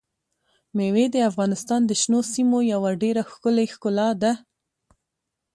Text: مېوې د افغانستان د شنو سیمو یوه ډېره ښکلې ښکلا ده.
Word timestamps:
مېوې 0.75 1.05
د 1.11 1.17
افغانستان 1.29 1.81
د 1.85 1.91
شنو 2.01 2.19
سیمو 2.33 2.59
یوه 2.73 2.91
ډېره 3.01 3.21
ښکلې 3.31 3.65
ښکلا 3.73 4.09
ده. 4.21 4.31